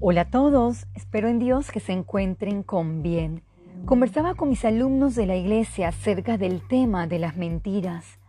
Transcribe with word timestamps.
Hola 0.00 0.20
a 0.20 0.30
todos, 0.30 0.86
espero 0.94 1.26
en 1.26 1.40
Dios 1.40 1.72
que 1.72 1.80
se 1.80 1.90
encuentren 1.90 2.62
con 2.62 3.02
bien. 3.02 3.42
Conversaba 3.84 4.36
con 4.36 4.48
mis 4.48 4.64
alumnos 4.64 5.16
de 5.16 5.26
la 5.26 5.34
iglesia 5.34 5.88
acerca 5.88 6.38
del 6.38 6.62
tema 6.68 7.08
de 7.08 7.18
las 7.18 7.36
mentiras. 7.36 8.20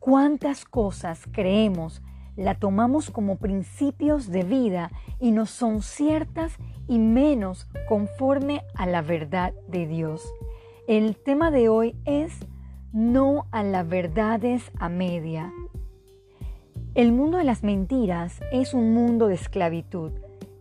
¿Cuántas 0.00 0.64
cosas 0.64 1.28
creemos, 1.30 2.02
la 2.34 2.56
tomamos 2.56 3.12
como 3.12 3.36
principios 3.36 4.32
de 4.32 4.42
vida 4.42 4.90
y 5.20 5.30
no 5.30 5.46
son 5.46 5.82
ciertas 5.82 6.56
y 6.88 6.98
menos 6.98 7.68
conforme 7.88 8.62
a 8.74 8.86
la 8.86 9.00
verdad 9.00 9.52
de 9.68 9.86
Dios? 9.86 10.28
El 10.88 11.14
tema 11.14 11.52
de 11.52 11.68
hoy 11.68 11.94
es 12.04 12.32
no 12.92 13.46
a 13.52 13.62
las 13.62 13.88
verdades 13.88 14.72
a 14.76 14.88
media. 14.88 15.52
El 16.96 17.12
mundo 17.12 17.38
de 17.38 17.44
las 17.44 17.62
mentiras 17.62 18.40
es 18.50 18.74
un 18.74 18.92
mundo 18.92 19.28
de 19.28 19.36
esclavitud 19.36 20.10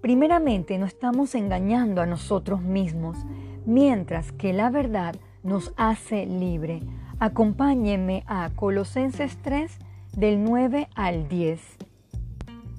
Primeramente, 0.01 0.79
no 0.79 0.87
estamos 0.87 1.35
engañando 1.35 2.01
a 2.01 2.07
nosotros 2.07 2.63
mismos, 2.63 3.19
mientras 3.67 4.31
que 4.31 4.51
la 4.51 4.71
verdad 4.71 5.15
nos 5.43 5.73
hace 5.77 6.25
libre. 6.25 6.81
Acompáñenme 7.19 8.23
a 8.25 8.49
Colosenses 8.55 9.37
3 9.43 9.71
del 10.17 10.43
9 10.43 10.89
al 10.95 11.29
10. 11.29 11.61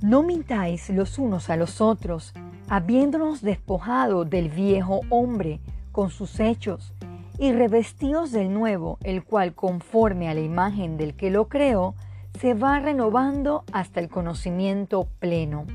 No 0.02 0.24
mintáis 0.24 0.90
los 0.90 1.16
unos 1.20 1.48
a 1.48 1.56
los 1.56 1.80
otros, 1.80 2.34
habiéndonos 2.68 3.40
despojado 3.40 4.24
del 4.24 4.48
viejo 4.48 5.02
hombre 5.08 5.60
con 5.92 6.10
sus 6.10 6.40
hechos, 6.40 6.92
y 7.38 7.52
revestidos 7.52 8.32
del 8.32 8.52
nuevo, 8.52 8.98
el 9.04 9.24
cual 9.24 9.54
conforme 9.54 10.28
a 10.28 10.34
la 10.34 10.40
imagen 10.40 10.96
del 10.96 11.14
que 11.14 11.30
lo 11.30 11.48
creó, 11.48 11.94
se 12.40 12.54
va 12.54 12.80
renovando 12.80 13.64
hasta 13.72 14.00
el 14.00 14.08
conocimiento 14.08 15.06
pleno 15.20 15.66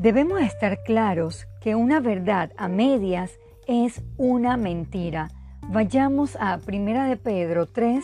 Debemos 0.00 0.40
estar 0.40 0.82
claros 0.82 1.46
que 1.60 1.74
una 1.74 2.00
verdad 2.00 2.52
a 2.56 2.68
medias 2.68 3.38
es 3.66 4.00
una 4.16 4.56
mentira. 4.56 5.28
Vayamos 5.68 6.36
a 6.36 6.58
1 6.66 7.04
de 7.04 7.18
Pedro 7.18 7.66
3 7.66 8.02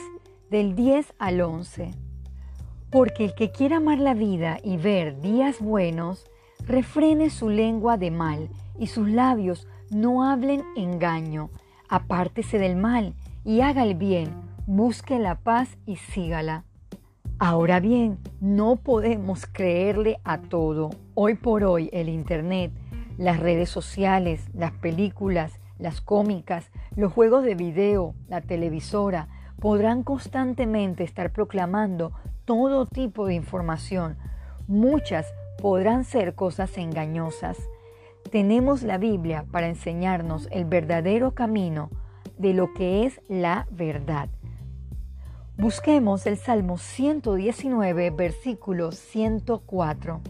del 0.51 0.77
10 0.77 1.15
al 1.19 1.41
11. 1.41 1.93
Porque 2.91 3.25
el 3.25 3.35
que 3.35 3.51
quiera 3.51 3.79
amar 3.79 3.99
la 3.99 4.13
vida 4.13 4.59
y 4.63 4.77
ver 4.77 5.23
días 5.23 5.59
buenos, 5.59 6.27
refrene 6.67 7.31
su 7.31 7.49
lengua 7.49 7.97
de 7.97 8.11
mal 8.11 8.51
y 8.79 8.89
sus 8.89 9.09
labios 9.09 9.67
no 9.89 10.23
hablen 10.23 10.65
engaño. 10.77 11.49
Apártese 11.89 12.59
del 12.59 12.77
mal 12.77 13.15
y 13.43 13.63
haga 13.63 13.85
el 13.85 13.95
bien, 13.95 14.35
busque 14.67 15.19
la 15.19 15.37
paz 15.37 15.79
y 15.87 15.97
sígala. 15.97 16.66
Ahora 17.39 17.81
bien, 17.81 18.19
no 18.41 18.77
podemos 18.77 19.45
creerle 19.45 20.19
a 20.25 20.41
todo. 20.41 20.89
Hoy 21.13 21.35
por 21.35 21.65
hoy 21.65 21.91
el 21.93 22.09
Internet, 22.09 22.73
las 23.19 23.39
redes 23.41 23.69
sociales, 23.69 24.49
las 24.55 24.73
películas, 24.73 25.61
las 25.79 26.01
cómicas, 26.01 26.71
los 26.95 27.13
juegos 27.13 27.45
de 27.45 27.55
video, 27.55 28.15
la 28.29 28.41
televisora, 28.41 29.29
podrán 29.61 30.03
constantemente 30.03 31.05
estar 31.05 31.31
proclamando 31.31 32.13
todo 32.47 32.87
tipo 32.87 33.27
de 33.27 33.35
información. 33.35 34.17
Muchas 34.67 35.27
podrán 35.61 36.05
ser 36.05 36.35
cosas 36.35 36.79
engañosas. 36.79 37.59
Tenemos 38.33 38.83
la 38.83 38.97
Biblia 38.97 39.45
para 39.53 39.69
enseñarnos 39.69 40.49
el 40.53 40.65
verdadero 40.65 41.35
camino 41.35 41.91
de 42.39 42.55
lo 42.55 42.73
que 42.73 43.05
es 43.05 43.21
la 43.29 43.67
verdad. 43.71 44.31
Busquemos 45.59 46.27
el 46.27 46.37
Salmo 46.37 46.77
119, 46.77 48.11
versículo 48.11 48.93
104. 48.93 50.21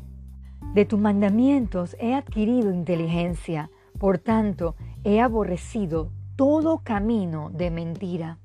De 0.72 0.84
tus 0.84 1.00
mandamientos 1.00 1.96
he 1.98 2.14
adquirido 2.14 2.72
inteligencia, 2.72 3.68
por 3.98 4.18
tanto 4.18 4.76
he 5.02 5.20
aborrecido 5.20 6.12
todo 6.36 6.78
camino 6.84 7.50
de 7.50 7.72
mentira. 7.72 8.38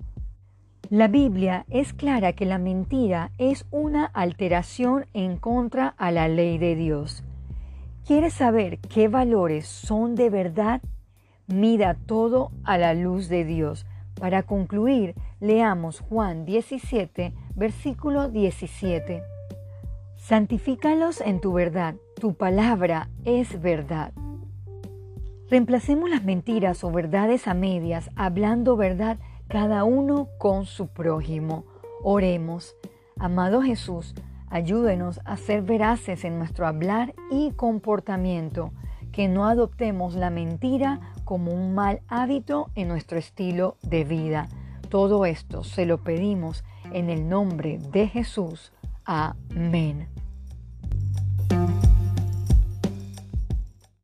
La 0.89 1.07
Biblia 1.07 1.67
es 1.69 1.93
clara 1.93 2.33
que 2.33 2.47
la 2.47 2.57
mentira 2.57 3.29
es 3.37 3.67
una 3.69 4.05
alteración 4.05 5.05
en 5.13 5.37
contra 5.37 5.87
a 5.87 6.09
la 6.11 6.27
ley 6.27 6.57
de 6.57 6.75
Dios. 6.75 7.23
¿Quieres 8.07 8.33
saber 8.33 8.79
qué 8.79 9.07
valores 9.07 9.67
son 9.67 10.15
de 10.15 10.31
verdad? 10.31 10.81
Mida 11.45 11.93
todo 12.07 12.51
a 12.63 12.79
la 12.79 12.95
luz 12.95 13.29
de 13.29 13.45
Dios. 13.45 13.85
Para 14.19 14.43
concluir, 14.43 15.15
leamos 15.39 15.99
Juan 15.99 16.45
17, 16.45 17.33
versículo 17.55 18.29
17. 18.29 19.23
Santifícalos 20.15 21.21
en 21.21 21.41
tu 21.41 21.53
verdad, 21.53 21.95
tu 22.19 22.35
palabra 22.35 23.09
es 23.25 23.61
verdad. 23.61 24.13
Reemplacemos 25.49 26.09
las 26.09 26.23
mentiras 26.23 26.83
o 26.83 26.91
verdades 26.91 27.47
a 27.47 27.53
medias, 27.53 28.09
hablando 28.15 28.77
verdad 28.77 29.17
cada 29.49 29.83
uno 29.83 30.29
con 30.37 30.65
su 30.65 30.87
prójimo. 30.87 31.65
Oremos. 32.03 32.75
Amado 33.19 33.61
Jesús, 33.61 34.15
ayúdenos 34.49 35.19
a 35.25 35.35
ser 35.35 35.61
veraces 35.61 36.23
en 36.23 36.37
nuestro 36.37 36.67
hablar 36.67 37.13
y 37.29 37.51
comportamiento, 37.51 38.71
que 39.11 39.27
no 39.27 39.45
adoptemos 39.45 40.15
la 40.15 40.29
mentira 40.29 41.10
como 41.23 41.51
un 41.51 41.73
mal 41.73 42.01
hábito 42.07 42.69
en 42.75 42.87
nuestro 42.87 43.17
estilo 43.17 43.77
de 43.81 44.03
vida. 44.03 44.47
Todo 44.89 45.25
esto 45.25 45.63
se 45.63 45.85
lo 45.85 45.97
pedimos 45.97 46.63
en 46.91 47.09
el 47.09 47.29
nombre 47.29 47.79
de 47.91 48.07
Jesús. 48.07 48.73
Amén. 49.05 50.07